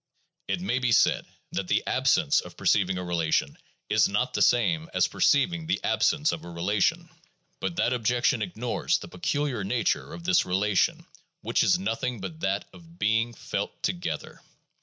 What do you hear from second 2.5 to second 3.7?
perceiving a relation